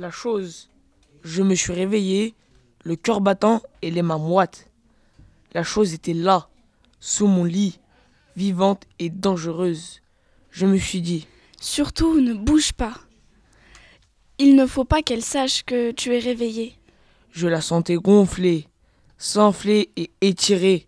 La 0.00 0.10
chose. 0.10 0.70
Je 1.24 1.42
me 1.42 1.54
suis 1.54 1.74
réveillé, 1.74 2.34
le 2.84 2.96
cœur 2.96 3.20
battant 3.20 3.60
et 3.82 3.90
les 3.90 4.00
mains 4.00 4.16
moites. 4.16 4.70
La 5.52 5.62
chose 5.62 5.92
était 5.92 6.14
là, 6.14 6.48
sous 7.00 7.26
mon 7.26 7.44
lit, 7.44 7.80
vivante 8.34 8.84
et 8.98 9.10
dangereuse. 9.10 10.00
Je 10.50 10.64
me 10.64 10.78
suis 10.78 11.02
dit. 11.02 11.26
Surtout 11.60 12.18
ne 12.18 12.32
bouge 12.32 12.72
pas. 12.72 12.94
Il 14.38 14.56
ne 14.56 14.64
faut 14.64 14.86
pas 14.86 15.02
qu'elle 15.02 15.22
sache 15.22 15.64
que 15.64 15.90
tu 15.90 16.16
es 16.16 16.18
réveillé. 16.18 16.78
Je 17.30 17.46
la 17.46 17.60
sentais 17.60 17.96
gonfler, 17.96 18.68
s'enfler 19.18 19.90
et 19.96 20.10
étirer, 20.22 20.86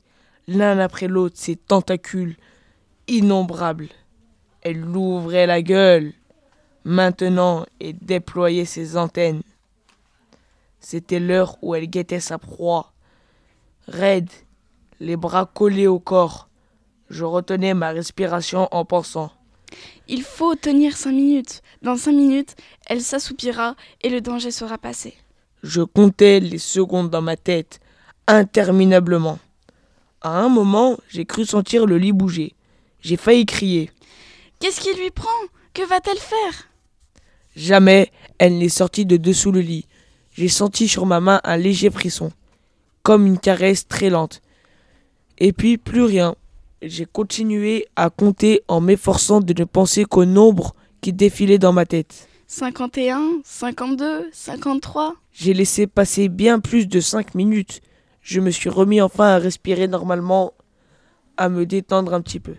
l'un 0.49 0.79
après 0.79 1.07
l'autre, 1.07 1.37
ses 1.37 1.57
tentacules 1.57 2.37
innombrables. 3.09 3.91
Elle 4.63 4.83
ouvrait 4.87 5.47
la 5.47 5.61
gueule, 5.61 6.15
maintenant, 6.85 7.67
et 7.81 7.93
déployait 7.93 8.65
ses 8.65 8.97
antennes. 8.97 9.43
C'était 10.81 11.21
l'heure 11.21 11.57
où 11.63 11.75
elle 11.75 11.89
guettait 11.89 12.21
sa 12.21 12.39
proie. 12.39 12.93
Raide, 13.87 14.31
les 15.01 15.17
bras 15.17 15.47
collés 15.47 15.87
au 15.87 15.99
corps, 15.99 16.49
je 17.11 17.25
retenais 17.25 17.75
ma 17.75 17.91
respiration 17.91 18.69
en 18.71 18.85
pensant. 18.85 19.33
Il 20.09 20.23
faut 20.23 20.55
tenir 20.55 20.97
cinq 20.97 21.13
minutes. 21.13 21.63
Dans 21.83 21.97
cinq 21.97 22.13
minutes, 22.13 22.57
elle 22.87 23.01
s'assoupira 23.01 23.77
et 24.03 24.09
le 24.09 24.21
danger 24.21 24.51
sera 24.51 24.79
passé. 24.79 25.15
Je 25.63 25.83
comptais 25.83 26.41
les 26.41 26.59
secondes 26.59 27.11
dans 27.11 27.23
ma 27.23 27.37
tête, 27.37 27.81
interminablement. 28.27 29.39
À 30.21 30.39
un 30.41 30.49
moment, 30.49 30.97
j'ai 31.09 31.25
cru 31.25 31.45
sentir 31.45 31.87
le 31.87 31.99
lit 31.99 32.13
bouger. 32.13 32.55
J'ai 33.01 33.17
failli 33.17 33.47
crier. 33.47 33.91
Qu'est-ce 34.61 34.81
qui 34.81 34.95
lui 34.95 35.11
prend? 35.11 35.29
Que 35.75 35.87
va-t-elle 35.87 36.19
faire? 36.19 36.69
Jamais 37.55 38.11
elle 38.39 38.59
n'est 38.59 38.69
sortie 38.69 39.07
de 39.07 39.17
dessous 39.17 39.53
le 39.53 39.61
lit. 39.61 39.87
J'ai 40.33 40.49
senti 40.49 40.89
sur 40.89 41.07
ma 41.07 41.21
main 41.21 41.41
un 41.45 41.57
léger 41.57 41.91
frisson, 41.91 42.33
comme 43.03 43.27
une 43.27 43.39
caresse 43.39 43.87
très 43.87 44.11
lente. 44.11 44.41
Et 45.39 45.53
puis 45.53 45.79
plus 45.79 46.03
rien. 46.03 46.35
J'ai 46.81 47.05
continué 47.05 47.87
à 47.95 48.11
compter 48.11 48.63
en 48.67 48.81
m'efforçant 48.81 49.41
de 49.41 49.55
ne 49.57 49.65
penser 49.65 50.05
qu'au 50.05 50.25
nombre 50.25 50.75
qui 51.01 51.13
défilait 51.13 51.59
dans 51.59 51.73
ma 51.73 51.87
tête. 51.87 52.29
51, 52.49 53.41
52, 53.45 54.31
53. 54.33 55.15
J'ai 55.33 55.55
laissé 55.55 55.87
passer 55.87 56.29
bien 56.29 56.61
plus 56.61 56.87
de 56.87 57.01
cinq 57.01 57.35
minutes. 57.35 57.81
Je 58.21 58.41
me 58.41 58.51
suis 58.51 58.69
remis 58.69 59.01
enfin 59.01 59.27
à 59.27 59.39
respirer 59.39 59.89
normalement, 59.89 60.53
à 61.37 61.49
me 61.49 61.67
détendre 61.67 62.15
un 62.15 62.21
petit 62.21 62.41
peu. 62.41 62.57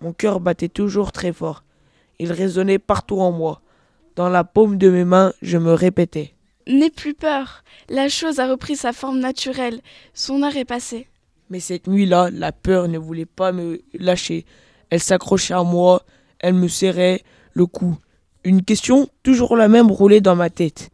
Mon 0.00 0.12
cœur 0.12 0.40
battait 0.40 0.68
toujours 0.68 1.12
très 1.12 1.32
fort. 1.32 1.64
Il 2.18 2.32
résonnait 2.32 2.78
partout 2.78 3.20
en 3.20 3.32
moi. 3.32 3.62
Dans 4.16 4.30
la 4.30 4.44
paume 4.44 4.78
de 4.78 4.88
mes 4.88 5.04
mains, 5.04 5.34
je 5.42 5.58
me 5.58 5.74
répétais. 5.74 6.32
N'aie 6.66 6.88
plus 6.88 7.12
peur. 7.12 7.62
La 7.90 8.08
chose 8.08 8.40
a 8.40 8.48
repris 8.48 8.74
sa 8.74 8.94
forme 8.94 9.18
naturelle. 9.18 9.82
Son 10.14 10.42
heure 10.42 10.56
est 10.56 10.64
passée. 10.64 11.06
Mais 11.50 11.60
cette 11.60 11.86
nuit-là, 11.86 12.30
la 12.32 12.50
peur 12.50 12.88
ne 12.88 12.96
voulait 12.96 13.26
pas 13.26 13.52
me 13.52 13.82
lâcher. 13.92 14.46
Elle 14.88 15.00
s'accrochait 15.00 15.52
à 15.52 15.64
moi, 15.64 16.02
elle 16.38 16.54
me 16.54 16.66
serrait 16.66 17.24
le 17.52 17.66
cou. 17.66 17.98
Une 18.42 18.62
question, 18.62 19.06
toujours 19.22 19.54
la 19.54 19.68
même, 19.68 19.90
roulait 19.90 20.22
dans 20.22 20.34
ma 20.34 20.48
tête. 20.48 20.88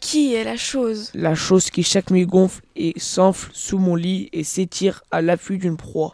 Qui 0.00 0.34
est 0.34 0.44
la 0.44 0.56
chose? 0.56 1.10
La 1.14 1.34
chose 1.34 1.68
qui 1.68 1.82
chaque 1.82 2.12
nuit 2.12 2.26
gonfle 2.26 2.62
et 2.76 2.94
s'enfle 2.96 3.50
sous 3.52 3.78
mon 3.78 3.96
lit 3.96 4.28
et 4.32 4.44
s'étire 4.44 5.02
à 5.10 5.20
l'affût 5.20 5.58
d'une 5.58 5.76
proie, 5.76 6.12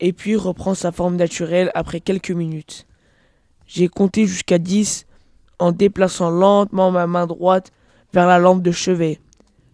et 0.00 0.12
puis 0.12 0.36
reprend 0.36 0.74
sa 0.74 0.92
forme 0.92 1.16
naturelle 1.16 1.70
après 1.74 2.00
quelques 2.00 2.32
minutes. 2.32 2.86
J'ai 3.66 3.88
compté 3.88 4.26
jusqu'à 4.26 4.58
dix 4.58 5.06
en 5.58 5.72
déplaçant 5.72 6.30
lentement 6.30 6.90
ma 6.90 7.06
main 7.06 7.26
droite 7.26 7.72
vers 8.12 8.26
la 8.26 8.38
lampe 8.38 8.62
de 8.62 8.72
chevet. 8.72 9.20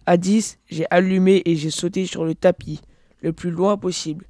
À 0.06 0.16
dix, 0.16 0.58
j'ai 0.68 0.86
allumé 0.90 1.42
et 1.44 1.56
j'ai 1.56 1.70
sauté 1.70 2.06
sur 2.06 2.24
le 2.24 2.34
tapis 2.34 2.80
le 3.20 3.32
plus 3.32 3.50
loin 3.50 3.76
possible. 3.76 4.26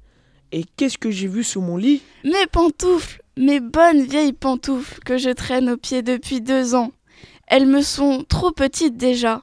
Et 0.51 0.65
qu'est-ce 0.77 0.99
que 0.99 1.09
j'ai 1.09 1.27
vu 1.27 1.43
sous 1.43 1.61
mon 1.61 1.77
lit? 1.77 2.03
Mes 2.23 2.47
pantoufles, 2.51 3.23
mes 3.37 3.59
bonnes 3.59 4.03
vieilles 4.03 4.33
pantoufles 4.33 4.99
que 5.03 5.17
je 5.17 5.31
traîne 5.31 5.69
aux 5.69 5.77
pieds 5.77 6.03
depuis 6.03 6.41
deux 6.41 6.75
ans. 6.75 6.91
Elles 7.47 7.65
me 7.65 7.81
sont 7.81 8.23
trop 8.29 8.51
petites 8.51 8.97
déjà, 8.97 9.41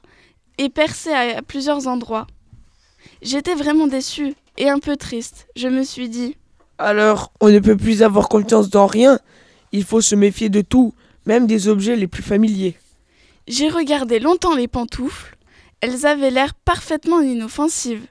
et 0.57 0.69
percées 0.69 1.13
à 1.13 1.41
plusieurs 1.41 1.87
endroits. 1.87 2.27
J'étais 3.21 3.55
vraiment 3.55 3.87
déçue 3.87 4.35
et 4.57 4.69
un 4.69 4.79
peu 4.79 4.95
triste. 4.95 5.47
Je 5.55 5.67
me 5.67 5.83
suis 5.83 6.07
dit. 6.07 6.37
Alors, 6.77 7.31
on 7.41 7.49
ne 7.49 7.59
peut 7.59 7.77
plus 7.77 8.03
avoir 8.03 8.29
confiance 8.29 8.69
dans 8.69 8.87
rien. 8.87 9.19
Il 9.71 9.83
faut 9.83 10.01
se 10.01 10.15
méfier 10.15 10.49
de 10.49 10.61
tout, 10.61 10.93
même 11.25 11.47
des 11.47 11.67
objets 11.67 11.95
les 11.95 12.07
plus 12.07 12.23
familiers. 12.23 12.75
J'ai 13.47 13.69
regardé 13.69 14.19
longtemps 14.19 14.55
les 14.55 14.67
pantoufles. 14.67 15.37
Elles 15.81 16.05
avaient 16.05 16.31
l'air 16.31 16.53
parfaitement 16.53 17.21
inoffensives 17.21 18.07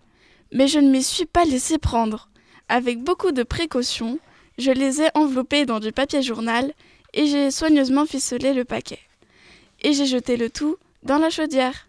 mais 0.53 0.69
je 0.69 0.79
ne 0.79 0.91
m'y 0.91 1.03
suis 1.03 1.27
pas 1.27 1.45
laissé 1.45 1.79
prendre. 1.79 2.29
Avec 2.69 3.03
beaucoup 3.03 3.33
de 3.33 3.43
précautions, 3.43 4.19
je 4.59 4.71
les 4.71 5.03
ai 5.03 5.09
enveloppées 5.15 5.67
dans 5.67 5.81
du 5.81 5.93
papier 5.93 6.23
journal 6.23 6.73
et 7.15 7.27
j'ai 7.27 7.51
soigneusement 7.51 8.07
ficelé 8.07 8.53
le 8.53 8.65
paquet. 8.65 9.01
Et 9.83 9.93
j'ai 9.93 10.07
jeté 10.07 10.37
le 10.37 10.51
tout 10.51 10.77
dans 11.03 11.19
la 11.19 11.31
chaudière. 11.31 11.89